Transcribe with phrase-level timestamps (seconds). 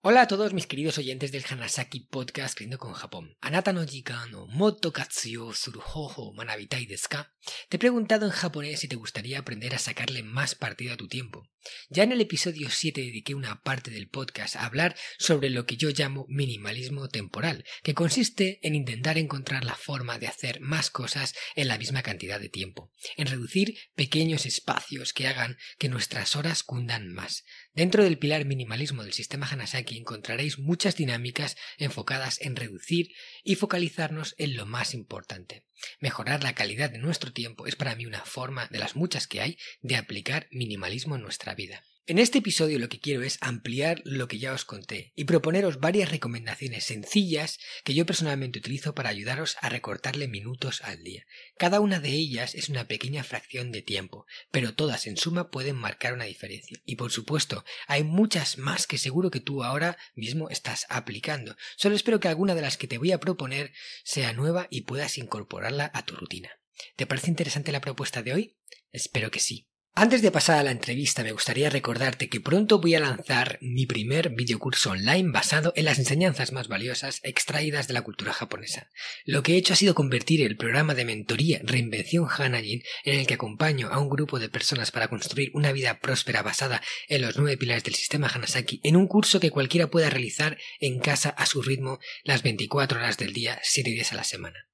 [0.00, 3.36] Hola a todos mis queridos oyentes del Hanasaki Podcast Creyendo con Japón.
[3.40, 7.34] Anata no jika no moto katsuyo suru hoho manabitai desu ka?
[7.68, 11.08] Te he preguntado en japonés si te gustaría aprender a sacarle más partido a tu
[11.08, 11.50] tiempo.
[11.90, 15.76] Ya en el episodio 7 dediqué una parte del podcast a hablar sobre lo que
[15.76, 21.34] yo llamo minimalismo temporal, que consiste en intentar encontrar la forma de hacer más cosas
[21.56, 26.62] en la misma cantidad de tiempo, en reducir pequeños espacios que hagan que nuestras horas
[26.62, 27.44] cundan más.
[27.78, 33.12] Dentro del pilar minimalismo del sistema Hanasaki encontraréis muchas dinámicas enfocadas en reducir
[33.44, 35.64] y focalizarnos en lo más importante.
[36.00, 39.42] Mejorar la calidad de nuestro tiempo es para mí una forma de las muchas que
[39.42, 41.84] hay de aplicar minimalismo en nuestra vida.
[42.10, 45.78] En este episodio lo que quiero es ampliar lo que ya os conté y proponeros
[45.78, 51.26] varias recomendaciones sencillas que yo personalmente utilizo para ayudaros a recortarle minutos al día.
[51.58, 55.76] Cada una de ellas es una pequeña fracción de tiempo, pero todas en suma pueden
[55.76, 56.80] marcar una diferencia.
[56.86, 61.56] Y por supuesto, hay muchas más que seguro que tú ahora mismo estás aplicando.
[61.76, 65.18] Solo espero que alguna de las que te voy a proponer sea nueva y puedas
[65.18, 66.48] incorporarla a tu rutina.
[66.96, 68.56] ¿Te parece interesante la propuesta de hoy?
[68.92, 69.68] Espero que sí.
[70.00, 73.84] Antes de pasar a la entrevista, me gustaría recordarte que pronto voy a lanzar mi
[73.84, 78.92] primer videocurso online basado en las enseñanzas más valiosas extraídas de la cultura japonesa.
[79.24, 83.26] Lo que he hecho ha sido convertir el programa de mentoría Reinvención Hanajin, en el
[83.26, 87.36] que acompaño a un grupo de personas para construir una vida próspera basada en los
[87.36, 91.44] nueve pilares del sistema Hanasaki, en un curso que cualquiera pueda realizar en casa a
[91.44, 94.67] su ritmo las 24 horas del día, 7 días a la semana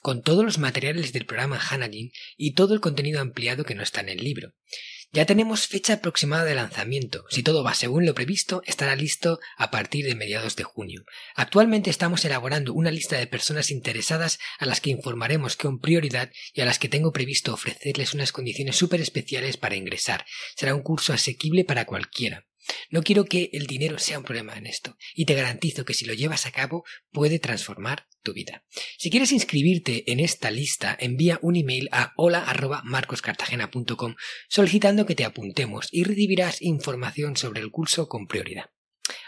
[0.00, 4.00] con todos los materiales del programa Hanajin y todo el contenido ampliado que no está
[4.00, 4.54] en el libro.
[5.10, 7.24] Ya tenemos fecha aproximada de lanzamiento.
[7.30, 11.04] Si todo va según lo previsto, estará listo a partir de mediados de junio.
[11.34, 16.60] Actualmente estamos elaborando una lista de personas interesadas a las que informaremos con prioridad y
[16.60, 20.26] a las que tengo previsto ofrecerles unas condiciones súper especiales para ingresar.
[20.56, 22.47] Será un curso asequible para cualquiera.
[22.90, 26.04] No quiero que el dinero sea un problema en esto, y te garantizo que si
[26.04, 28.64] lo llevas a cabo puede transformar tu vida.
[28.98, 34.14] Si quieres inscribirte en esta lista, envía un email a hola@marcoscartagena.com
[34.48, 38.70] solicitando que te apuntemos y recibirás información sobre el curso con prioridad.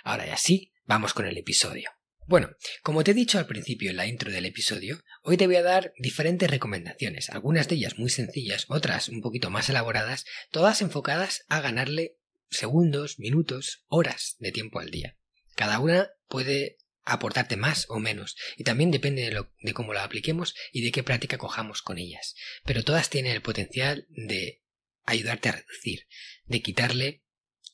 [0.04, 1.90] Ahora ya sí, vamos con el episodio.
[2.26, 2.50] Bueno,
[2.84, 5.62] como te he dicho al principio en la intro del episodio, hoy te voy a
[5.62, 11.44] dar diferentes recomendaciones, algunas de ellas muy sencillas, otras un poquito más elaboradas, todas enfocadas
[11.48, 12.19] a ganarle
[12.50, 15.16] segundos, minutos, horas de tiempo al día.
[15.54, 20.82] Cada una puede aportarte más o menos, y también depende de, cómo la apliquemos y
[20.82, 22.34] de qué práctica cojamos con ellas.
[22.64, 24.62] Pero todas tienen el potencial de
[25.04, 26.06] ayudarte a reducir,
[26.44, 27.24] de quitarle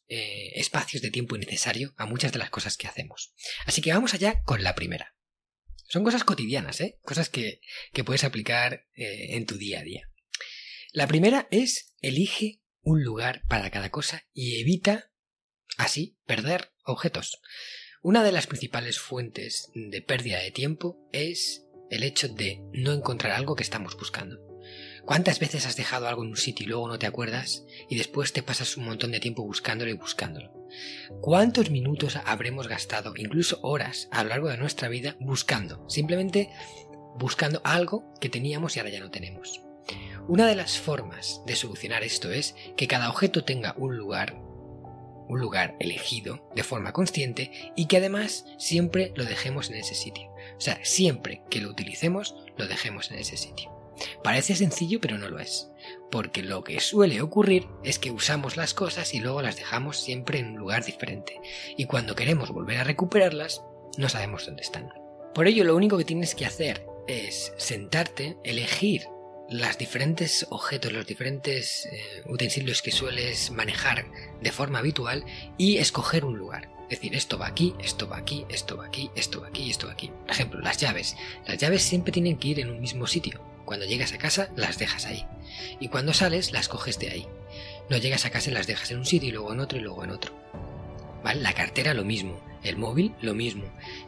[0.09, 3.34] eh, espacios de tiempo innecesario a muchas de las cosas que hacemos.
[3.66, 5.16] Así que vamos allá con la primera.
[5.88, 6.98] Son cosas cotidianas, ¿eh?
[7.03, 7.60] Cosas que,
[7.93, 10.10] que puedes aplicar eh, en tu día a día.
[10.93, 15.10] La primera es elige un lugar para cada cosa y evita
[15.76, 17.41] así perder objetos.
[18.00, 23.32] Una de las principales fuentes de pérdida de tiempo es el hecho de no encontrar
[23.32, 24.38] algo que estamos buscando.
[25.04, 28.32] ¿Cuántas veces has dejado algo en un sitio y luego no te acuerdas y después
[28.32, 30.52] te pasas un montón de tiempo buscándolo y buscándolo?
[31.20, 36.50] ¿Cuántos minutos habremos gastado, incluso horas, a lo largo de nuestra vida buscando, simplemente
[37.19, 39.60] buscando algo que teníamos y ahora ya no tenemos?
[40.28, 44.34] Una de las formas de solucionar esto es que cada objeto tenga un lugar,
[45.28, 50.32] un lugar elegido de forma consciente y que además siempre lo dejemos en ese sitio.
[50.56, 53.70] O sea, siempre que lo utilicemos, lo dejemos en ese sitio.
[54.25, 55.70] Parece sencillo, pero no lo es,
[56.11, 60.40] porque lo que suele ocurrir es que usamos las cosas y luego las dejamos siempre
[60.40, 61.40] en un lugar diferente,
[61.76, 63.62] y cuando queremos volver a recuperarlas,
[63.96, 64.93] no sabemos dónde están.
[65.34, 69.06] Por ello, lo único que tienes que hacer es sentarte, elegir
[69.48, 74.06] los diferentes objetos, los diferentes eh, utensilios que sueles manejar
[74.40, 75.25] de forma habitual
[75.56, 76.69] y escoger un lugar.
[76.88, 79.87] Es decir, esto va aquí, esto va aquí, esto va aquí, esto va aquí, esto
[79.87, 80.08] va aquí.
[80.08, 81.16] Por ejemplo, las llaves.
[81.46, 83.40] Las llaves siempre tienen que ir en un mismo sitio.
[83.64, 85.26] Cuando llegas a casa, las dejas ahí.
[85.81, 87.26] Y cuando sales, las coges de ahí.
[87.88, 89.82] No llegas a casa y las dejas en un sitio y luego en otro y
[89.82, 90.32] luego en otro.
[91.25, 91.40] ¿vale?
[91.40, 93.64] La cartera lo mismo, el móvil lo mismo.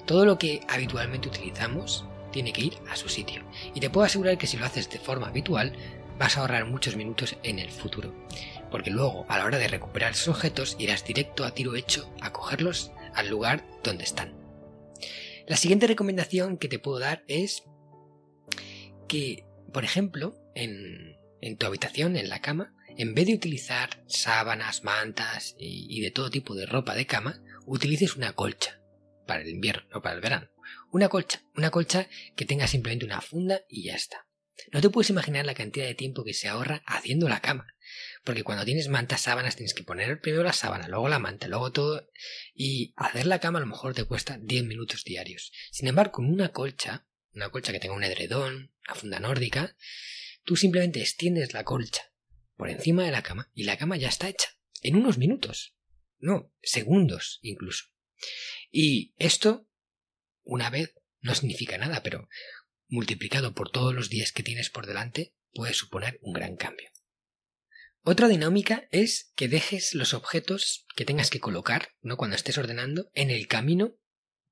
[0.06, 3.42] Todo lo que habitualmente utilizamos tiene que ir a su sitio.
[3.74, 5.72] Y te puedo asegurar que si lo haces de forma habitual,
[6.18, 8.14] vas a ahorrar muchos minutos en el futuro.
[8.70, 12.32] Porque luego, a la hora de recuperar esos objetos, irás directo a tiro hecho a
[12.32, 14.36] cogerlos al lugar donde están.
[15.46, 17.64] La siguiente recomendación que te puedo dar es
[19.08, 21.16] que, por ejemplo, en,
[21.56, 26.54] tu habitación, en la cama, en vez de utilizar sábanas, mantas y, de todo tipo
[26.54, 28.80] de ropa de cama, utilices una colcha
[29.26, 30.50] para el invierno, no para el verano.
[30.90, 34.26] Una colcha, una colcha que tenga simplemente una funda y ya está.
[34.72, 37.66] No te puedes imaginar la cantidad de tiempo que se ahorra haciendo la cama.
[38.24, 41.72] Porque cuando tienes mantas, sábanas, tienes que poner primero la sábana, luego la manta, luego
[41.72, 42.10] todo.
[42.54, 45.52] Y hacer la cama a lo mejor te cuesta 10 minutos diarios.
[45.70, 49.76] Sin embargo, con una colcha, una colcha que tenga un edredón, una funda nórdica,
[50.44, 52.02] tú simplemente extiendes la colcha
[52.56, 54.48] por encima de la cama y la cama ya está hecha.
[54.82, 55.76] En unos minutos.
[56.18, 57.86] No, segundos incluso.
[58.70, 59.67] Y esto,
[60.48, 62.26] una vez, no significa nada, pero
[62.88, 66.90] multiplicado por todos los días que tienes por delante, puede suponer un gran cambio.
[68.02, 72.16] Otra dinámica es que dejes los objetos que tengas que colocar, ¿no?
[72.16, 73.98] Cuando estés ordenando, en el camino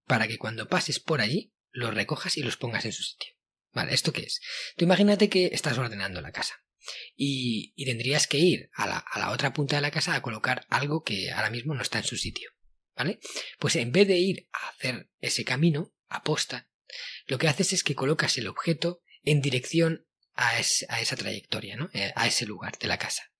[0.04, 3.32] para que cuando pases por allí los recojas y los pongas en su sitio.
[3.72, 4.40] Vale, ¿esto qué es?
[4.76, 6.62] Tú imagínate que estás ordenando la casa
[7.16, 10.66] y, tendrías que ir a la, a la otra punta de la casa a colocar
[10.68, 12.50] algo que ahora mismo no está en su sitio.
[12.96, 13.18] ¿Vale?
[13.58, 16.68] Pues en vez de ir a hacer ese camino, aposta,
[17.26, 21.90] lo que haces es que colocas el objeto en dirección a, esa trayectoria, ¿no?
[21.92, 23.30] Eh, a ese lugar de la casa.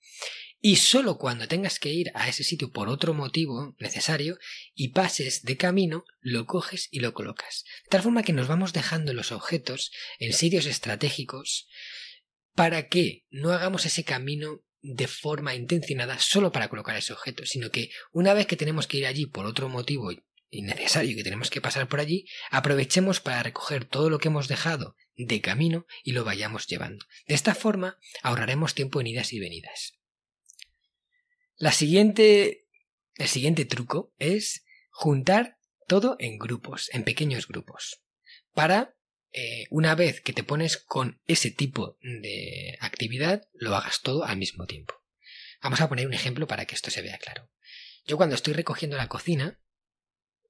[0.61, 4.39] Y solo cuando tengas que ir a ese sitio por otro motivo necesario
[4.75, 7.65] y pases de camino, lo coges y lo colocas.
[7.85, 11.69] De tal forma que nos vamos dejando los objetos en sitios estratégicos
[12.55, 14.65] para que no hagamos ese camino
[14.95, 18.99] de forma intencionada solo para colocar ese objeto, sino que una vez que tenemos que
[18.99, 20.11] ir allí por otro motivo
[20.51, 24.95] innecesario que tenemos que pasar por allí, aprovechemos para recoger todo lo que hemos dejado
[25.17, 27.05] de camino y lo vayamos llevando.
[27.27, 29.95] De esta forma ahorraremos tiempo en idas y venidas.
[31.57, 32.67] La siguiente,
[33.17, 38.03] el siguiente truco es juntar todo en grupos, en pequeños grupos,
[38.53, 38.95] para
[39.33, 44.37] eh, una vez que te pones con ese tipo de actividad, lo hagas todo al
[44.37, 44.95] mismo tiempo.
[45.63, 47.51] Vamos a poner un ejemplo para que esto se vea claro.
[48.07, 49.61] Yo cuando estoy recogiendo la cocina,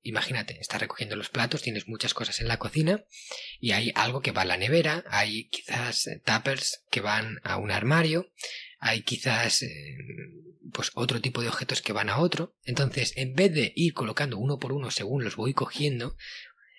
[0.02, 3.04] imagínate, estás recogiendo los platos, tienes muchas cosas en la cocina
[3.58, 7.56] y hay algo que va a la nevera, hay quizás eh, tuppers que van a
[7.56, 8.30] un armario,
[8.78, 9.96] hay quizás eh,
[10.72, 12.56] pues otro tipo de objetos que van a otro.
[12.64, 16.16] Entonces, en vez de ir colocando uno por uno según los voy cogiendo,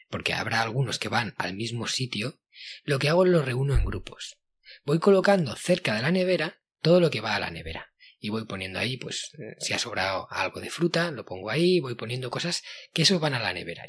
[0.10, 2.40] porque habrá algunos que van al mismo sitio,
[2.84, 4.38] lo que hago es los reúno en grupos.
[4.84, 8.46] Voy colocando cerca de la nevera todo lo que va a la nevera y voy
[8.46, 12.32] poniendo ahí, pues, eh, si ha sobrado algo de fruta, lo pongo ahí, voy poniendo
[12.32, 12.64] cosas
[12.94, 13.86] que eso van a la nevera.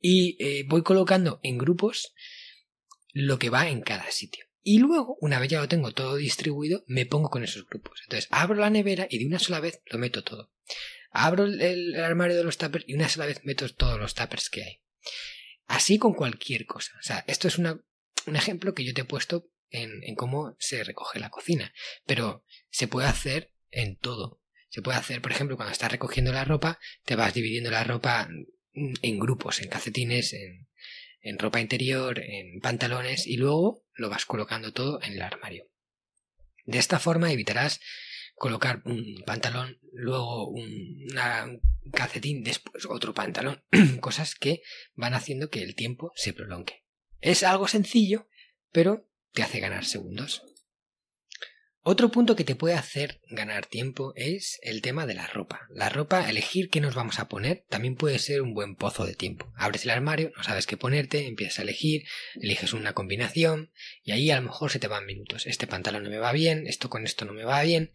[0.00, 2.14] Y eh, voy colocando en grupos
[3.12, 4.46] lo que va en cada sitio.
[4.62, 8.00] Y luego, una vez ya lo tengo todo distribuido, me pongo con esos grupos.
[8.04, 10.52] Entonces, abro la nevera y de una sola vez lo meto todo.
[11.10, 14.62] Abro el, armario de los tuppers y una sola vez meto todos los tuppers que
[14.62, 14.80] hay.
[15.66, 16.92] Así con cualquier cosa.
[16.98, 17.80] O sea, esto es una,
[18.26, 21.72] un ejemplo que yo te he puesto en, cómo se recoge la cocina.
[22.06, 24.40] Pero se puede hacer en todo.
[24.68, 28.28] Se puede hacer, por ejemplo, cuando estás recogiendo la ropa, te vas dividiendo la ropa
[28.72, 30.68] en grupos, en calcetines, en,
[31.20, 35.68] en ropa interior, en pantalones y luego lo vas colocando todo en el armario.
[36.64, 37.80] De esta forma evitarás
[38.40, 41.06] colocar un pantalón, luego un,
[41.92, 43.62] calcetín, después otro pantalón,
[44.00, 44.62] cosas que
[44.94, 46.86] van haciendo que el tiempo se prolongue.
[47.20, 48.28] Es algo sencillo,
[48.72, 50.42] pero te hace ganar segundos.
[51.82, 55.66] Otro punto que te puede hacer ganar tiempo es el tema de la ropa.
[55.70, 59.14] La ropa, elegir qué nos vamos a poner, también puede ser un buen pozo de
[59.14, 59.50] tiempo.
[59.56, 63.72] Abres el armario, no sabes qué ponerte, empiezas a elegir, eliges una combinación
[64.04, 65.46] y ahí a lo mejor se te van minutos.
[65.46, 67.92] Este pantalón no me va bien, esto con esto no me va bien.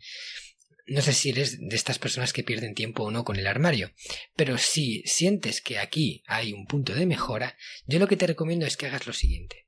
[0.87, 3.91] No sé si eres de estas personas que pierden tiempo o no con el armario,
[4.35, 8.65] pero si sientes que aquí hay un punto de mejora, yo lo que te recomiendo
[8.65, 9.65] es que hagas lo siguiente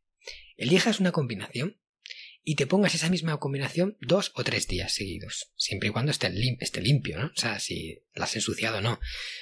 [0.58, 1.78] elijas una combinación
[2.50, 6.30] y te pongas esa misma combinación dos o tres días seguidos, siempre y cuando esté,
[6.30, 7.26] limpio, ¿no?
[7.26, 9.02] O sea, si la has ensuciado o no,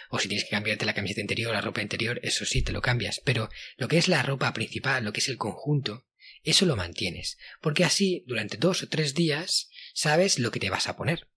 [0.10, 2.82] o si tienes que cambiarte la camiseta interior la ropa interior, eso sí, te lo
[2.82, 3.48] cambias, pero
[3.78, 6.08] lo que es la ropa principal, lo que es el conjunto,
[6.42, 10.88] eso lo mantienes, porque así, durante dos o tres días, sabes lo que te vas
[10.88, 11.30] a poner.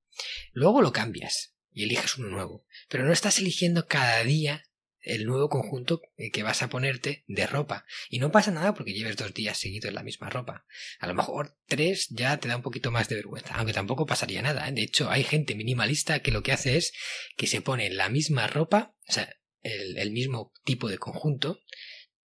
[0.53, 4.65] Luego lo cambias y eliges uno nuevo, pero no estás eligiendo cada día
[5.09, 7.85] el nuevo conjunto eh, que vas a ponerte de ropa.
[8.09, 10.67] Y no pasa nada porque lleves dos días seguidos la misma ropa.
[11.01, 14.43] A lo mejor tres ya te da un poquito más de vergüenza, aunque tampoco pasaría
[14.43, 14.69] nada.
[14.69, 14.73] ¿eh?
[14.73, 16.93] De hecho, hay gente minimalista que lo que hace es
[17.37, 21.61] que se pone la misma ropa, o sea, el, mismo tipo de conjunto,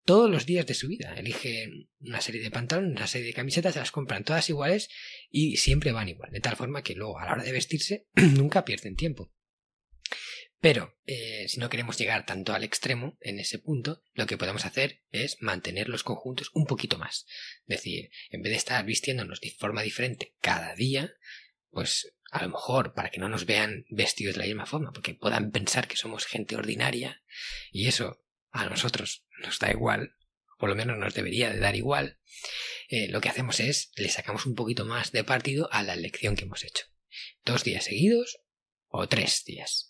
[0.05, 1.15] todos los días de su vida.
[1.15, 4.89] Eligen una serie de pantalones, una serie de camisetas, se las compran todas iguales
[5.29, 6.31] y siempre van igual.
[6.31, 9.31] De tal forma que luego a la hora de vestirse nunca pierden tiempo.
[10.63, 14.63] Pero eh, si no queremos llegar tanto al extremo en ese punto, lo que podemos
[14.63, 17.25] hacer es mantener los conjuntos un poquito más.
[17.67, 21.11] Es decir, en vez de estar vistiéndonos de forma diferente cada día,
[21.69, 25.13] pues a lo mejor para que no nos vean vestidos de la misma forma, porque
[25.13, 27.21] puedan pensar que somos gente ordinaria,
[27.73, 30.15] y eso a nosotros nos da igual,
[30.57, 32.19] por lo menos nos debería de dar igual,
[32.87, 36.37] eh, lo que hacemos es le sacamos un poquito más de partido a la elección
[36.37, 36.85] que hemos hecho.
[37.43, 38.39] Dos días seguidos
[38.87, 39.89] o tres días.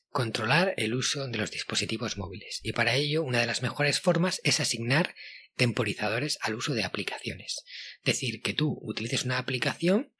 [0.11, 4.41] controlar el uso de los dispositivos móviles y para ello una de las mejores formas
[4.43, 5.15] es asignar
[5.55, 7.63] temporizadores al uso de aplicaciones.
[7.99, 10.13] Es decir, que tú utilices una aplicación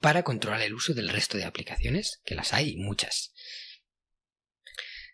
[0.00, 3.32] para controlar el uso del resto de aplicaciones, que las hay muchas.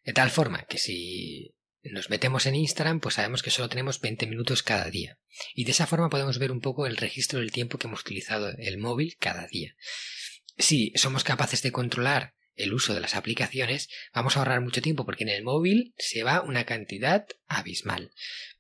[0.05, 4.27] De tal forma que si nos metemos en Instagram, pues sabemos que solo tenemos 20
[4.27, 5.19] minutos cada día.
[5.55, 8.51] Y de esa forma podemos ver un poco el registro del tiempo que hemos utilizado
[8.59, 9.75] el móvil cada día
[10.59, 15.05] si somos capaces de controlar el uso de las aplicaciones, vamos a ahorrar mucho tiempo
[15.05, 18.13] porque en el móvil se va una cantidad abismal.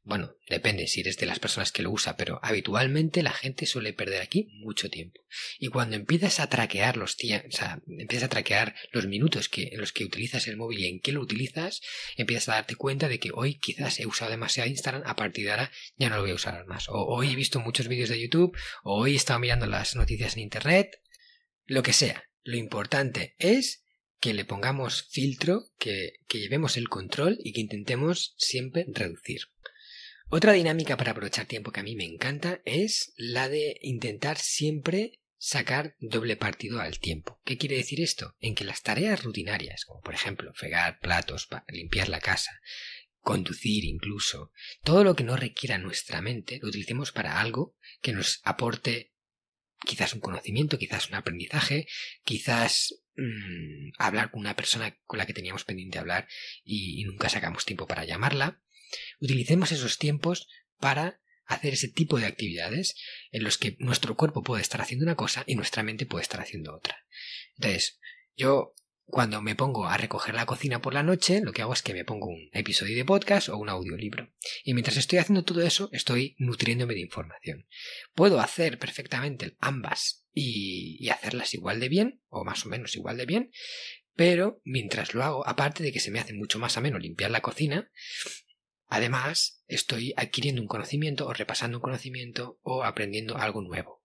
[0.05, 3.93] Bueno, depende si eres de las personas que lo usa, pero habitualmente la gente suele
[3.93, 5.21] perder aquí mucho tiempo.
[5.61, 9.81] Y cuando empiezas a traquear los o sea, empiezas a traquear los minutos que, en
[9.81, 11.83] los que utilizas el móvil y en qué lo utilizas,
[12.17, 15.53] empiezas a darte cuenta de que hoy quizás he usado demasiado Instagram, a partir de
[15.53, 16.89] ahora ya no lo voy a usar más.
[16.89, 20.35] O hoy he visto muchos vídeos de YouTube, o hoy he estado mirando las noticias
[20.35, 21.01] en Internet,
[21.67, 22.25] lo que sea.
[22.43, 23.82] Lo importante es
[24.23, 29.41] que le pongamos filtro, que, llevemos el control y que intentemos siempre reducir.
[30.29, 35.21] Otra dinámica para aprovechar tiempo que a mí me encanta es la de intentar siempre
[35.39, 37.41] sacar doble partido al tiempo.
[37.45, 38.37] ¿Qué quiere decir esto?
[38.39, 42.61] En que las tareas rutinarias, como por ejemplo fregar platos, limpiar la casa,
[43.19, 44.53] conducir incluso,
[44.85, 49.12] todo lo que no requiera nuestra mente, lo utilicemos para algo que nos aporte
[49.87, 51.87] quizás un conocimiento, quizás un aprendizaje,
[52.25, 56.29] quizás mm, hablar con una persona con la que teníamos pendiente hablar
[56.65, 58.61] y, nunca sacamos tiempo para llamarla.
[59.21, 60.49] Utilicemos esos tiempos
[60.79, 62.95] para hacer ese tipo de actividades
[63.31, 66.41] en los que nuestro cuerpo puede estar haciendo una cosa y nuestra mente puede estar
[66.41, 67.05] haciendo otra.
[67.57, 67.99] Entonces,
[68.37, 68.75] yo
[69.13, 71.93] cuando me pongo a recoger la cocina por la noche, lo que hago es que
[71.93, 74.33] me pongo un episodio de podcast o un audiolibro.
[74.65, 77.67] Y mientras estoy haciendo todo eso, estoy nutriéndome de información.
[78.15, 83.27] Puedo hacer perfectamente ambas y, hacerlas igual de bien, o más o menos igual de
[83.27, 83.51] bien,
[84.17, 87.43] pero mientras lo hago, aparte de que se me hace mucho más ameno limpiar la
[87.43, 87.91] cocina,
[88.87, 94.03] además estoy adquiriendo un conocimiento o repasando un conocimiento o aprendiendo algo nuevo.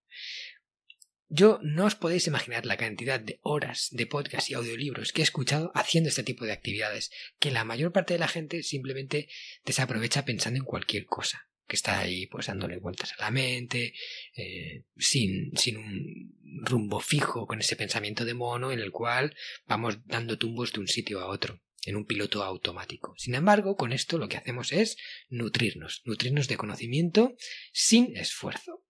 [1.30, 5.24] Yo no os podéis imaginar la cantidad de horas de podcast y audiolibros que he
[5.24, 9.28] escuchado haciendo este tipo de actividades, que la mayor parte de la gente simplemente
[9.66, 13.94] desaprovecha pensando en cualquier cosa, que está ahí pues dándole vueltas a la mente,
[14.38, 20.00] eh, sin, sin un rumbo fijo, con ese pensamiento de mono en el cual vamos
[20.06, 23.14] dando tumbos de un sitio a otro en un piloto automático.
[23.18, 24.96] Sin embargo, con esto lo que hacemos es
[25.28, 27.36] nutrirnos, nutrirnos de conocimiento
[27.74, 28.87] sin esfuerzo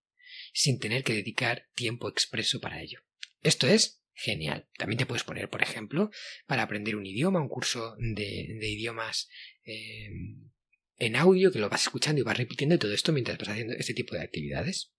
[0.58, 3.02] sin tener que dedicar tiempo expreso para ello.
[3.44, 4.68] Esto es genial.
[4.76, 6.10] También te puedes poner, por ejemplo,
[6.48, 9.30] para aprender un idioma, un curso de, idiomas
[9.66, 10.10] eh,
[10.98, 13.94] en audio que lo vas escuchando y vas repitiendo todo esto mientras vas haciendo este
[13.94, 14.94] tipo de actividades.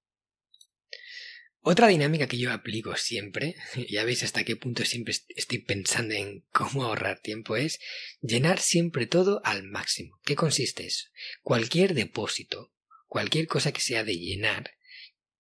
[1.61, 3.57] Otra dinámica que yo aplico siempre,
[3.91, 7.81] ya veis hasta qué punto siempre estoy pensando en cómo ahorrar tiempo, es
[8.21, 10.21] llenar siempre todo al máximo.
[10.25, 11.09] ¿Qué consiste eso?
[11.43, 12.73] Cualquier depósito,
[13.09, 14.78] cualquier cosa que sea de llenar,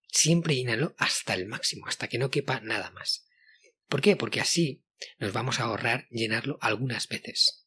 [0.09, 3.27] siempre llénalo hasta el máximo, hasta que no quepa nada más.
[3.89, 4.17] ¿Por qué?
[4.17, 4.85] Porque así
[5.19, 7.67] nos vamos a ahorrar llenarlo algunas veces.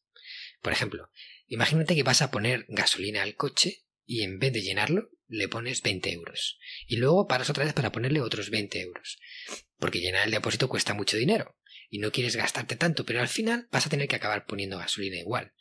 [0.60, 1.10] Por ejemplo,
[1.46, 5.82] imagínate que vas a poner gasolina al coche y en vez de llenarlo le pones
[5.82, 6.58] 20 euros.
[6.86, 9.18] Y luego paras otra vez para ponerle otros 20 euros.
[9.78, 11.56] Porque llenar el depósito cuesta mucho dinero.
[11.88, 15.18] Y no quieres gastarte tanto, pero al final vas a tener que acabar poniendo gasolina
[15.18, 15.52] igual.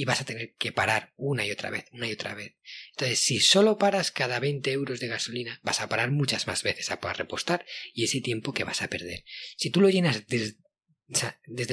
[0.00, 2.56] Y vas a tener que parar una y otra vez, una y otra vez.
[2.92, 6.90] Entonces, si solo paras cada 20 euros de gasolina, vas a parar muchas más veces
[6.90, 9.26] a poder repostar y ese tiempo que vas a perder.
[9.58, 10.54] Si tú lo llenas desde,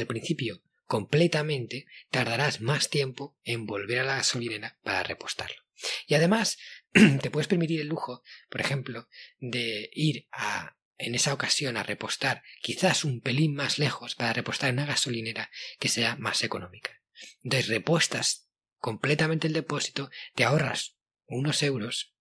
[0.01, 5.63] el principio completamente, tardarás más tiempo en volver a la gasolinera para repostarlo.
[6.05, 6.57] Y además,
[7.22, 9.07] te puedes permitir el lujo, por ejemplo,
[9.39, 14.69] de ir a en esa ocasión a repostar quizás un pelín más lejos para repostar
[14.69, 16.97] en una gasolinera que sea más económica.
[17.43, 20.97] Entonces repuestas completamente el depósito, te ahorras
[21.27, 22.15] unos euros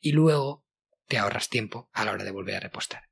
[0.00, 0.64] y luego
[1.06, 3.08] te ahorras tiempo a la hora de volver a repostar.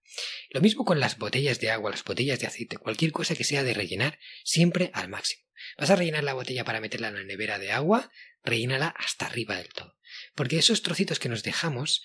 [0.51, 3.63] Lo mismo con las botellas de agua, las botellas de aceite, cualquier cosa que sea
[3.63, 5.45] de rellenar, siempre al máximo.
[5.79, 8.11] Vas a rellenar la botella para meterla en la nevera de agua,
[8.43, 9.97] rellénala hasta arriba del todo.
[10.35, 12.03] Porque esos trocitos que nos dejamos,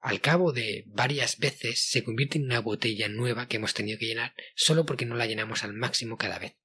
[0.00, 4.06] al cabo de varias veces, se convierten en una botella nueva que hemos tenido que
[4.06, 6.56] llenar solo porque no la llenamos al máximo cada vez.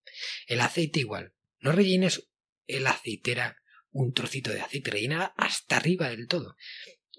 [0.48, 1.34] El aceite igual.
[1.62, 2.28] No rellenes
[2.68, 6.56] el aceitera un trocito de aceite, rellénala hasta arriba del todo.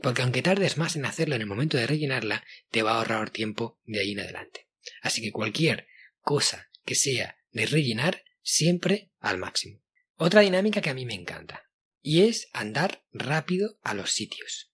[0.02, 3.30] Porque aunque tardes más en hacerlo en el momento de rellenarla, te va a ahorrar
[3.30, 4.68] tiempo de ahí en adelante.
[5.00, 5.86] Así que cualquier
[6.20, 9.82] cosa que sea de rellenar, siempre al máximo.
[10.16, 11.70] Otra dinámica que a mí me encanta
[12.00, 14.72] y es andar rápido a los sitios.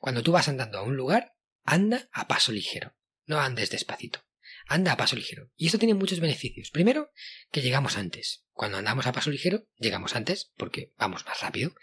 [0.00, 4.24] Cuando tú vas andando a un lugar, anda a paso ligero, no andes despacito.
[4.66, 5.50] Anda a paso ligero.
[5.56, 6.70] Y esto tiene muchos beneficios.
[6.70, 7.10] Primero,
[7.50, 8.44] que llegamos antes.
[8.52, 11.74] Cuando andamos a paso ligero, llegamos antes porque vamos más rápido.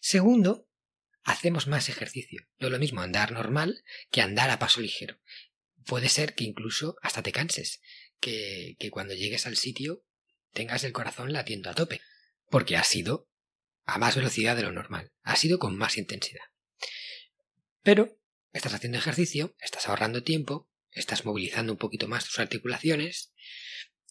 [0.00, 0.68] Segundo,
[1.22, 2.46] hacemos más ejercicio.
[2.58, 5.20] No es lo mismo andar normal que andar a paso ligero.
[5.84, 7.80] Puede ser que incluso hasta te canses,
[8.20, 10.04] que, que cuando llegues al sitio
[10.52, 12.00] tengas el corazón latiendo a tope,
[12.50, 13.28] porque ha sido
[13.84, 16.44] a más velocidad de lo normal, ha sido con más intensidad.
[17.82, 18.18] Pero
[18.52, 20.68] estás haciendo ejercicio, estás ahorrando tiempo,
[21.00, 23.32] estás movilizando un poquito más tus articulaciones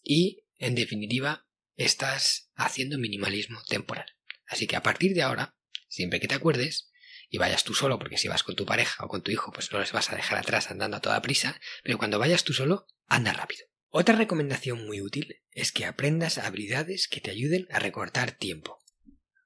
[0.03, 4.08] y, en definitiva, estás haciendo minimalismo temporal.
[4.45, 5.56] Así que a partir de ahora,
[5.88, 6.91] siempre que te acuerdes,
[7.30, 9.71] y vayas tú solo, porque si vas con tu pareja o con tu hijo, pues
[9.71, 12.88] no les vas a dejar atrás andando a toda prisa, pero cuando vayas tú solo,
[13.08, 13.65] anda rápido.
[13.89, 18.80] Otra recomendación muy útil es que aprendas habilidades que te ayuden a recortar tiempo.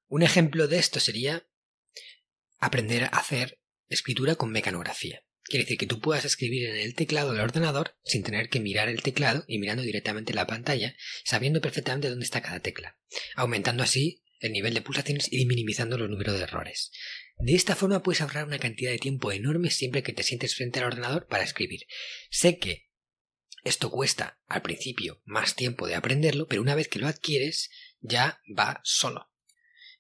[0.08, 1.48] Un ejemplo de esto sería
[2.60, 5.24] aprender a hacer escritura con mecanografía.
[5.46, 8.90] Quiere decir que tú puedas escribir en el teclado del ordenador sin tener que mirar
[8.90, 12.98] el teclado y mirando directamente la pantalla, sabiendo perfectamente dónde está cada tecla,
[13.36, 16.92] aumentando así el nivel de pulsaciones y minimizando los números de errores.
[17.38, 20.80] De esta forma puedes ahorrar una cantidad de tiempo enorme siempre que te sientes frente
[20.80, 21.82] al ordenador para escribir.
[22.30, 22.90] Sé que
[23.64, 28.42] esto cuesta al principio más tiempo de aprenderlo, pero una vez que lo adquieres ya
[28.58, 29.32] va solo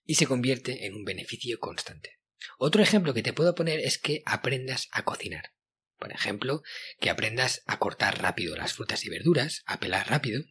[0.05, 2.20] y se convierte en un beneficio constante.
[2.57, 5.53] Otro ejemplo que te puedo poner es que aprendas a cocinar.
[5.97, 6.63] Por ejemplo,
[6.99, 10.43] que aprendas a cortar rápido las frutas y verduras, a pelar rápido,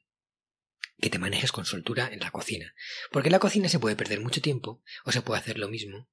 [1.00, 2.74] que te manejes con soltura en la cocina.
[3.10, 6.08] Porque en la cocina se puede perder mucho tiempo o se puede hacer lo mismo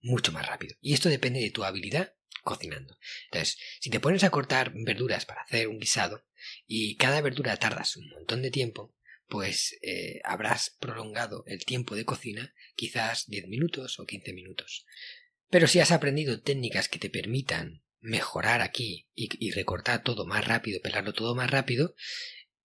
[0.00, 0.76] mucho más rápido.
[0.80, 2.96] Y esto depende de tu habilidad cocinando.
[3.24, 6.24] Entonces, si te pones a cortar verduras para hacer un guisado
[6.66, 8.94] y cada verdura tardas un montón de tiempo,
[9.28, 14.86] pues eh, habrás prolongado el tiempo de cocina quizás 10 minutos o 15 minutos.
[15.48, 20.80] Pero si has aprendido técnicas que te permitan mejorar aquí y, recortar todo más rápido,
[20.80, 21.94] pelarlo todo más rápido,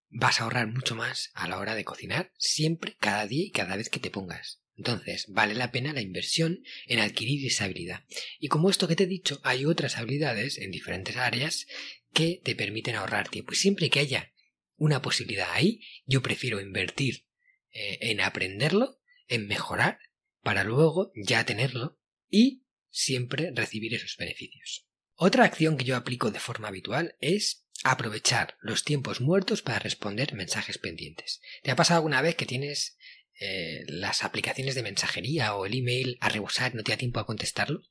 [0.10, 3.76] vas a ahorrar mucho más a la hora de cocinar siempre, cada día y cada
[3.76, 4.62] vez que te pongas.
[4.78, 8.04] Entonces, vale la pena la inversión en adquirir esa habilidad.
[8.39, 11.67] Y como esto que te he dicho, hay otras habilidades en diferentes áreas
[12.13, 13.54] que te permiten ahorrar tiempo.
[13.54, 14.34] Y siempre que haya
[14.78, 17.28] una posibilidad ahí, yo prefiero invertir
[17.72, 20.00] eh, en aprenderlo, en mejorar,
[20.41, 24.88] para luego ya tenerlo y siempre recibir esos beneficios.
[25.15, 30.34] Otra acción que yo aplico de forma habitual es aprovechar los tiempos muertos para responder
[30.34, 31.41] mensajes pendientes.
[31.63, 32.97] ¿Te ha pasado alguna vez que tienes
[33.39, 37.25] eh, las aplicaciones de mensajería o el email a rebosar no te da tiempo a
[37.25, 37.82] contestarlo?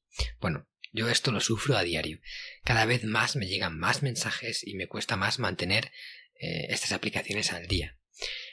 [0.40, 2.20] Bueno, yo esto lo sufro a diario.
[2.64, 5.92] Cada vez más me llegan más mensajes y me cuesta más mantener
[6.40, 7.96] eh, estas aplicaciones al día.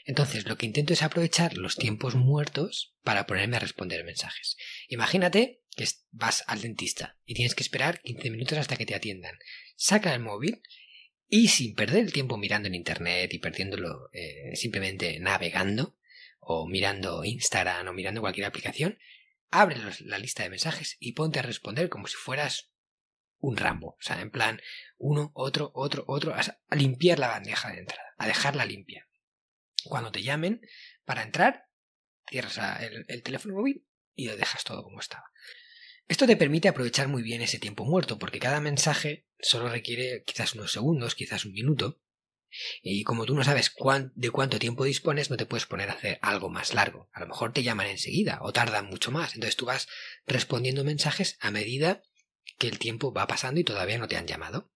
[0.06, 4.56] Entonces, lo que intento es aprovechar los tiempos muertos para ponerme a responder mensajes.
[4.88, 9.38] Imagínate que vas al dentista y tienes que esperar 15 minutos hasta que te atiendan.
[9.76, 10.62] Saca el móvil
[11.30, 15.96] y sin perder el tiempo mirando en internet y perdiéndolo eh, simplemente navegando
[16.40, 18.98] o mirando Instagram o mirando cualquier aplicación,
[19.52, 22.72] abre la lista de mensajes y ponte a responder como si fueras
[23.40, 23.98] un Rambo.
[24.00, 24.62] O sea, en plan,
[24.98, 29.08] uno, otro, otro, otro, a, limpiar la bandeja de entrada, a dejarla limpia.
[29.84, 30.62] Cuando te llamen
[31.06, 31.68] para entrar,
[32.30, 33.86] cierras el, el teléfono móvil
[34.16, 35.32] y lo dejas todo como estaba.
[36.08, 40.56] Esto te permite aprovechar muy bien ese tiempo muerto, porque cada mensaje solo requiere quizás
[40.56, 42.00] unos segundos, quizás un minuto,
[42.82, 43.74] y como tú no sabes
[44.16, 47.10] de cuánto tiempo dispones, no te puedes poner a hacer algo más largo.
[47.12, 49.36] A lo mejor te llaman enseguida o tardan mucho más.
[49.36, 49.88] Entonces tú vas
[50.26, 52.04] respondiendo mensajes a medida
[52.58, 54.72] que el tiempo va pasando y todavía no te han llamado.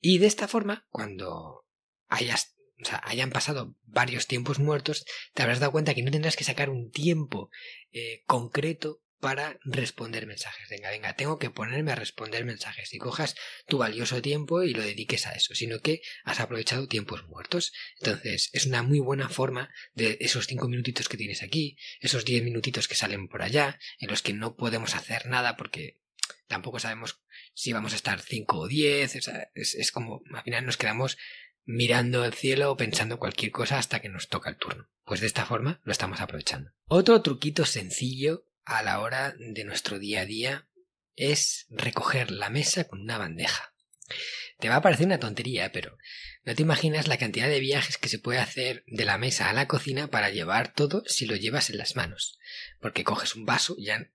[0.00, 1.64] Y de esta forma, cuando
[2.08, 6.36] hayas, o sea, hayan pasado varios tiempos muertos, te habrás dado cuenta que no tendrás
[6.36, 7.50] que sacar un tiempo
[7.92, 10.68] eh, concreto para responder mensajes.
[10.68, 13.34] Venga, venga, tengo que ponerme a responder mensajes y cojas
[13.66, 17.72] tu valioso tiempo y lo dediques a eso, sino que has aprovechado tiempos muertos.
[17.98, 22.42] Entonces, es una muy buena forma de esos cinco minutitos que tienes aquí, esos diez
[22.42, 26.00] minutitos que salen por allá, en los que no podemos hacer nada porque
[26.46, 27.22] tampoco sabemos
[27.54, 31.16] si vamos a estar cinco o diez, es, es como, al final nos quedamos
[31.64, 34.88] mirando al cielo o pensando cualquier cosa hasta que nos toca el turno.
[35.04, 36.72] Pues de esta forma lo estamos aprovechando.
[36.86, 40.68] Otro truquito sencillo a la hora de nuestro día a día
[41.14, 43.72] es recoger la mesa con una bandeja.
[44.58, 45.96] Te va a parecer una tontería, pero
[46.42, 49.52] no te imaginas la cantidad de viajes que se puede hacer de la mesa a
[49.52, 52.38] la cocina para llevar todo si lo llevas en las manos.
[52.80, 54.10] Porque coges un vaso, ya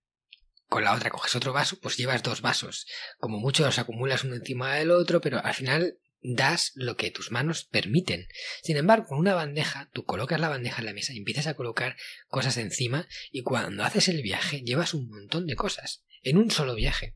[0.68, 2.88] con la otra coges otro vaso, pues llevas dos vasos.
[3.20, 7.32] Como mucho los acumulas uno encima del otro, pero al final das lo que tus
[7.32, 8.28] manos permiten.
[8.64, 11.56] Sin embargo, con una bandeja, tú colocas la bandeja en la mesa y empiezas a
[11.56, 16.52] colocar cosas encima y cuando haces el viaje llevas un montón de cosas en un
[16.52, 17.16] solo viaje.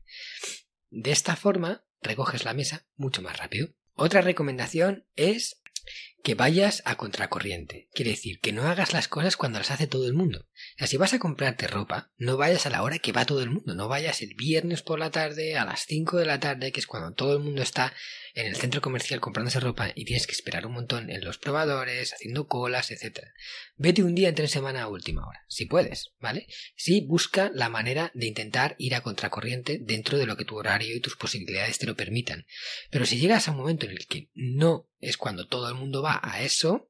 [0.90, 3.68] De esta forma, recoges la mesa mucho más rápido.
[3.94, 5.62] Otra recomendación es
[6.26, 7.88] que vayas a contracorriente.
[7.94, 10.48] Quiere decir que no hagas las cosas cuando las hace todo el mundo.
[10.80, 13.50] O si vas a comprarte ropa, no vayas a la hora que va todo el
[13.50, 13.76] mundo.
[13.76, 16.88] No vayas el viernes por la tarde a las 5 de la tarde, que es
[16.88, 17.94] cuando todo el mundo está
[18.34, 22.12] en el centro comercial comprándose ropa y tienes que esperar un montón en los probadores,
[22.12, 23.20] haciendo colas, etc.
[23.76, 26.48] Vete un día entre semana a última hora, si puedes, ¿vale?
[26.74, 30.94] Sí, busca la manera de intentar ir a contracorriente dentro de lo que tu horario
[30.94, 32.46] y tus posibilidades te lo permitan.
[32.90, 36.02] Pero si llegas a un momento en el que no es cuando todo el mundo
[36.02, 36.88] va a eso,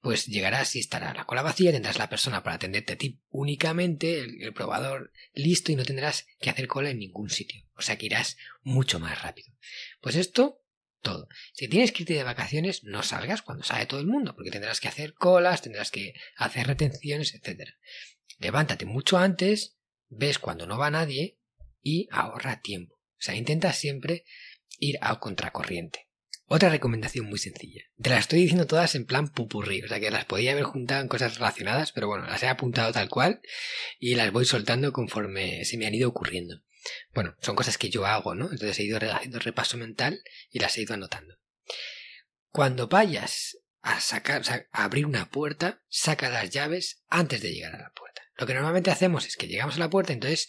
[0.00, 4.20] pues llegarás y estará la cola vacía, tendrás la persona para atenderte a ti únicamente,
[4.20, 7.62] el, probador listo y no tendrás que hacer cola en ningún sitio.
[7.74, 9.52] O sea que irás mucho más rápido.
[10.00, 10.62] Pues esto
[11.00, 11.28] todo.
[11.52, 14.80] Si tienes que irte de vacaciones, no salgas cuando sale todo el mundo, porque tendrás
[14.80, 17.70] que hacer colas, tendrás que hacer retenciones, etc.
[18.38, 19.76] Levántate mucho antes,
[20.08, 21.38] ves cuando no va nadie
[21.82, 22.96] y ahorra tiempo.
[22.96, 24.24] O sea, intenta siempre
[24.78, 26.08] ir a contracorriente.
[26.46, 27.82] Otra recomendación muy sencilla.
[28.00, 31.00] Te las estoy diciendo todas en plan pupurrí, o sea que las podía haber juntado
[31.00, 33.40] en cosas relacionadas, pero bueno, las he apuntado tal cual
[33.98, 36.62] y las voy soltando conforme se me han ido ocurriendo.
[37.14, 38.50] Bueno, son cosas que yo hago, ¿no?
[38.50, 41.38] Entonces he ido haciendo repaso mental y las he ido anotando.
[42.50, 47.82] Cuando vayas a sacar, a abrir una puerta, saca las llaves antes de llegar a
[47.82, 48.22] la puerta.
[48.36, 50.48] Lo que normalmente hacemos es que llegamos a la puerta, entonces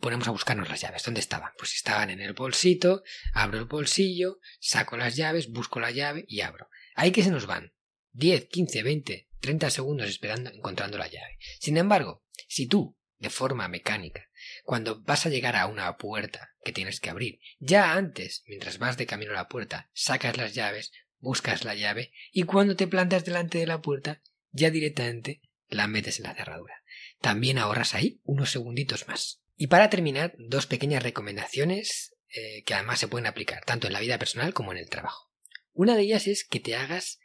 [0.00, 1.04] ponemos a buscarnos las llaves.
[1.04, 1.52] ¿Dónde estaban?
[1.58, 3.02] Pues estaban en el bolsito,
[3.34, 6.68] abro el bolsillo, saco las llaves, busco la llave y abro.
[6.94, 7.72] Ahí que se nos van
[8.12, 11.38] 10, 15, 20, 30 segundos esperando, encontrando la llave.
[11.58, 14.28] Sin embargo, si tú, de forma mecánica,
[14.64, 18.96] cuando vas a llegar a una puerta que tienes que abrir, ya antes, mientras vas
[18.96, 23.24] de camino a la puerta, sacas las llaves, buscas la llave y cuando te plantas
[23.24, 26.82] delante de la puerta, ya directamente la metes en la cerradura.
[27.20, 29.42] También ahorras ahí unos segunditos más.
[29.60, 34.00] Y para terminar, dos pequeñas recomendaciones eh, que además se pueden aplicar tanto en la
[34.00, 35.30] vida personal como en el trabajo.
[35.74, 37.20] Una de ellas es que te hagas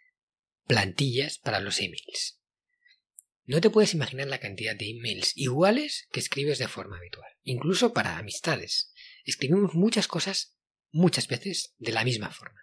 [0.68, 2.42] plantillas para los emails.
[3.46, 7.94] No te puedes imaginar la cantidad de emails iguales que escribes de forma habitual, incluso
[7.94, 8.92] para amistades.
[9.24, 10.55] Escribimos muchas cosas
[10.96, 12.60] muchas veces de la misma forma.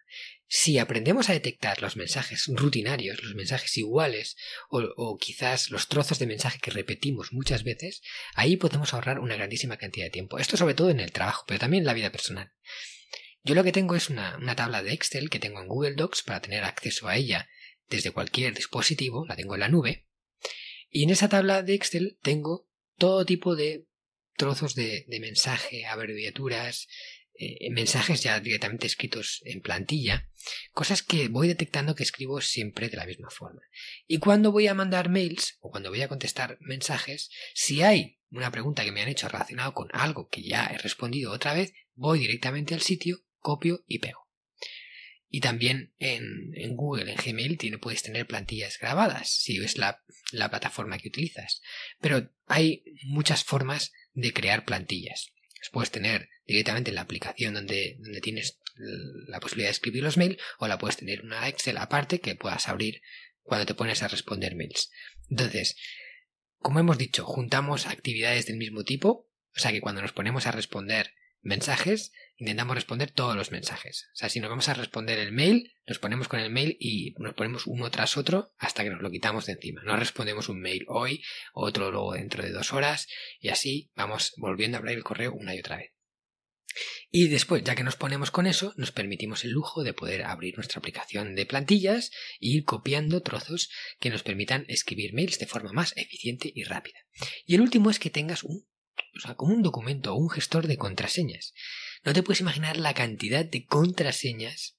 [0.49, 4.37] Si aprendemos a detectar los mensajes rutinarios, los mensajes iguales
[4.69, 8.03] o, quizás los trozos de mensaje que repetimos muchas veces,
[8.35, 10.39] ahí podemos ahorrar una grandísima cantidad de tiempo.
[10.39, 12.53] Esto sobre todo en el trabajo, pero también en la vida personal.
[13.45, 16.23] Yo lo que tengo es una, una tabla de Excel que tengo en Google Docs
[16.23, 17.49] para tener acceso a ella
[17.89, 20.07] desde cualquier dispositivo, la tengo en la nube,
[20.89, 22.69] y en esa tabla de Excel tengo
[22.99, 23.87] todo tipo de
[24.37, 26.89] trozos de, mensaje, abreviaturas,
[27.35, 30.29] eh, mensajes ya directamente escritos en plantilla,
[30.73, 33.63] cosas que voy detectando que escribo siempre de la misma forma.
[34.07, 38.51] Y cuando voy a mandar mails o cuando voy a contestar mensajes, si hay una
[38.51, 42.19] pregunta que me han hecho relacionado con algo que ya he respondido otra vez, voy
[42.19, 44.29] directamente al sitio, copio y pego.
[45.29, 50.03] Y también en, en, Google, en Gmail, tiene, puedes tener plantillas grabadas, si es la,
[50.31, 51.63] la plataforma que utilizas.
[52.01, 55.33] Pero hay muchas formas de crear plantillas.
[55.63, 58.59] Las puedes tener directamente en la aplicación donde, donde tienes
[59.29, 62.69] la posibilidad de escribir los mails, o la puedes tener una Excel aparte que puedas
[62.69, 63.01] abrir
[63.43, 64.91] cuando te pones a responder mails.
[65.31, 65.77] Entonces,
[66.59, 70.53] como hemos dicho, juntamos actividades del mismo tipo, o sea que cuando nos ponemos a
[70.53, 74.09] responder mensajes, intentamos responder todos los mensajes.
[74.13, 77.15] O sea, si nos vamos a responder el mail, nos ponemos con el mail y
[77.19, 79.83] nos ponemos uno tras otro hasta que nos lo quitamos de encima.
[79.85, 83.09] No respondemos un mail hoy, otro luego dentro de dos horas
[83.41, 85.93] y así vamos volviendo a abrir el correo una y otra vez.
[87.11, 90.57] Y después, ya que nos ponemos con eso, nos permitimos el lujo de poder abrir
[90.57, 95.73] nuestra aplicación de plantillas e ir copiando trozos que nos permitan escribir mails de forma
[95.73, 96.99] más eficiente y rápida.
[97.45, 98.67] Y el último es que tengas un
[99.15, 101.55] o sea, como un documento o un gestor de contraseñas.
[102.05, 104.77] No te puedes imaginar la cantidad de contraseñas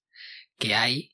[0.58, 1.14] que hay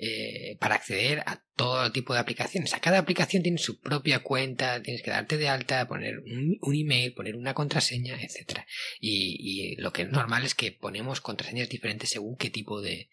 [0.00, 2.72] eh, para acceder a todo tipo de aplicaciones.
[2.72, 7.14] A cada aplicación tiene su propia cuenta, tienes que darte de alta, poner un, email,
[7.14, 8.60] poner una contraseña, etc.
[9.00, 13.10] Y, lo que es normal es que ponemos contraseñas diferentes según qué tipo de,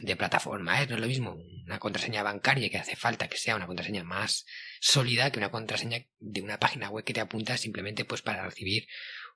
[0.00, 0.82] de plataforma.
[0.82, 0.86] ¿eh?
[0.86, 4.46] No es lo mismo una contraseña bancaria que hace falta que sea una contraseña más
[4.80, 8.86] sólida que una contraseña de una página web que te apunta simplemente pues para recibir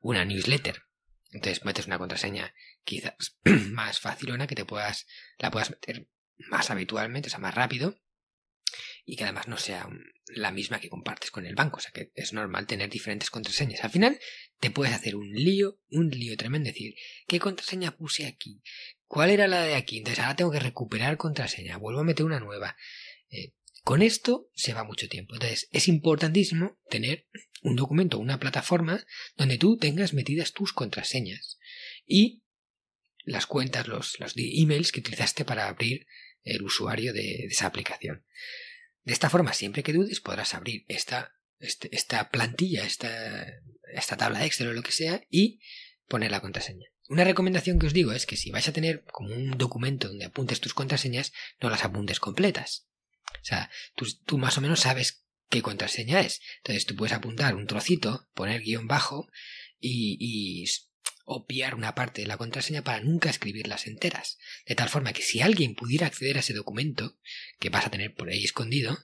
[0.00, 0.82] una newsletter.
[1.30, 5.06] Entonces metes una contraseña quizás más fácil una que te puedas,
[5.38, 7.98] la puedas meter más habitualmente, o sea, más rápido,
[9.08, 9.88] y que además no sea
[10.26, 11.78] la misma que compartes con el banco.
[11.78, 13.82] O sea que es normal tener diferentes contraseñas.
[13.82, 14.20] Al final
[14.60, 16.68] te puedes hacer un lío, un lío tremendo.
[16.68, 16.94] Decir,
[17.26, 18.60] ¿qué contraseña puse aquí?
[19.06, 19.96] ¿Cuál era la de aquí?
[19.96, 21.78] Entonces ahora tengo que recuperar contraseña.
[21.78, 22.76] Vuelvo a meter una nueva.
[23.30, 25.36] Eh, con esto se va mucho tiempo.
[25.36, 27.26] Entonces es importantísimo tener
[27.62, 29.06] un documento, una plataforma
[29.38, 31.58] donde tú tengas metidas tus contraseñas
[32.06, 32.42] y
[33.24, 36.06] las cuentas, los, los emails que utilizaste para abrir
[36.42, 38.26] el usuario de esa aplicación.
[39.08, 43.46] De esta forma, siempre que dudes, podrás abrir esta, este, esta plantilla, esta,
[43.90, 45.60] esta tabla de Excel o lo que sea y
[46.08, 46.84] poner la contraseña.
[47.08, 50.26] Una recomendación que os digo es que si vais a tener como un documento donde
[50.26, 52.86] apuntes tus contraseñas, no las apuntes completas.
[53.40, 53.70] O sea,
[54.26, 56.42] tú, más o menos sabes qué contraseña es.
[56.58, 59.30] Entonces tú puedes apuntar un trocito, poner guion bajo
[59.80, 60.66] y, y
[61.28, 64.38] obviar una parte de la contraseña para nunca escribirlas enteras.
[64.66, 67.18] De tal forma que si alguien pudiera acceder a ese documento,
[67.60, 68.98] que vas a tener por ahí escondido,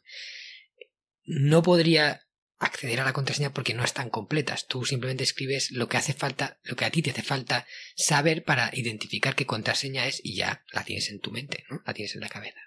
[1.24, 2.22] no podría
[2.58, 4.66] acceder a la contraseña porque no están completas.
[4.66, 8.42] Tú simplemente escribes lo que hace falta, lo que a ti te hace falta saber
[8.42, 11.82] para identificar qué contraseña es y ya la tienes en tu mente, ¿no?
[11.86, 12.60] La tienes en la cabeza.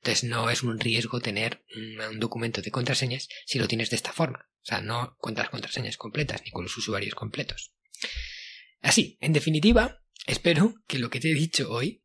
[0.00, 1.64] Entonces no es un riesgo tener
[2.10, 4.50] un documento de contraseñas si lo tienes de esta forma.
[4.60, 7.72] O sea, no con las contraseñas completas ni con los usuarios completos.
[8.82, 12.02] Así, en definitiva, espero que lo que te he dicho hoy,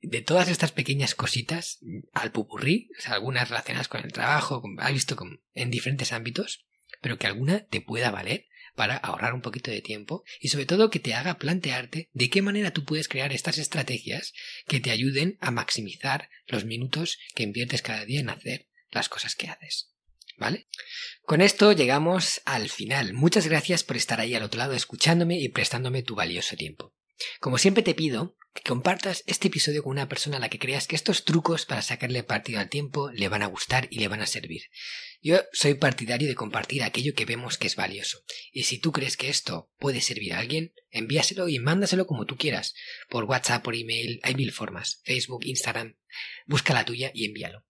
[0.00, 1.78] de todas estas pequeñas cositas
[2.12, 5.16] al pupurrí, algunas relacionadas con el trabajo, has visto
[5.54, 6.66] en diferentes ámbitos,
[7.00, 10.88] pero que alguna te pueda valer para ahorrar un poquito de tiempo y sobre todo
[10.88, 14.32] que te haga plantearte de qué manera tú puedes crear estas estrategias
[14.66, 19.34] que te ayuden a maximizar los minutos que inviertes cada día en hacer las cosas
[19.34, 19.92] que haces.
[20.38, 20.68] ¿Vale?
[21.22, 23.12] Con esto llegamos al final.
[23.12, 26.94] Muchas gracias por estar ahí al otro lado escuchándome y prestándome tu valioso tiempo.
[27.40, 30.86] Como siempre te pido que compartas este episodio con una persona a la que creas
[30.86, 34.22] que estos trucos para sacarle partido al tiempo le van a gustar y le van
[34.22, 34.62] a servir.
[35.20, 38.20] Yo soy partidario de compartir aquello que vemos que es valioso.
[38.52, 42.36] Y si tú crees que esto puede servir a alguien, envíaselo y mándaselo como tú
[42.36, 42.74] quieras.
[43.08, 45.02] Por WhatsApp, por email, hay mil formas.
[45.04, 45.96] Facebook, Instagram.
[46.46, 47.67] Busca la tuya y envíalo.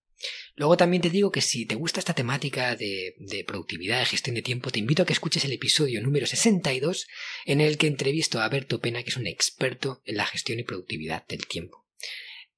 [0.54, 3.14] Luego también te digo que si te gusta esta temática de,
[3.46, 7.06] productividad, de gestión de tiempo, te invito a que escuches el episodio número 62
[7.46, 10.64] en el que entrevisto a Berto Pena, que es un experto en la gestión y
[10.64, 11.86] productividad del tiempo.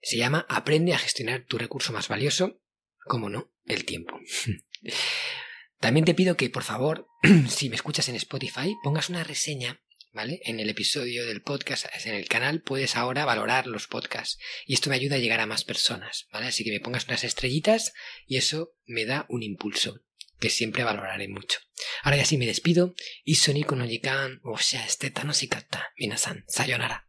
[0.03, 2.63] Se llama Aprende a gestionar tu recurso más valioso,
[3.05, 4.19] como no, el tiempo.
[5.79, 7.09] También te pido que, por favor,
[7.49, 10.41] si me escuchas en Spotify, pongas una reseña ¿vale?
[10.45, 14.39] En el episodio del podcast, en el canal, puedes ahora valorar los podcasts.
[14.67, 16.47] Y esto me ayuda a llegar a más personas, ¿vale?
[16.47, 17.93] Así que me pongas unas estrellitas
[18.27, 20.01] y eso me da un impulso
[20.41, 21.61] que siempre valoraré mucho.
[22.03, 22.95] Ahora ya sí me despido.
[23.25, 23.85] Y sonico no
[24.43, 27.07] o sea, este kata, minasan, sayonara.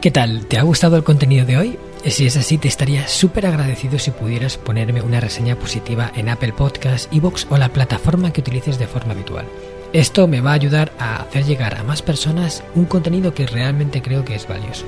[0.00, 0.48] ¿Qué tal?
[0.48, 1.78] ¿Te ha gustado el contenido de hoy?
[2.06, 6.52] Si es así, te estaría súper agradecido si pudieras ponerme una reseña positiva en Apple
[6.52, 9.46] Podcasts, Evox o la plataforma que utilices de forma habitual.
[9.92, 14.00] Esto me va a ayudar a hacer llegar a más personas un contenido que realmente
[14.00, 14.86] creo que es valioso.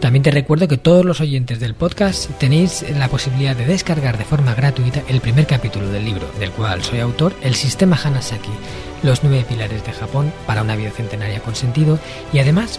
[0.00, 4.24] También te recuerdo que todos los oyentes del podcast tenéis la posibilidad de descargar de
[4.24, 8.52] forma gratuita el primer capítulo del libro, del cual soy autor, El sistema Hanasaki,
[9.02, 11.98] los nueve pilares de Japón para una vida centenaria con sentido,
[12.32, 12.78] y además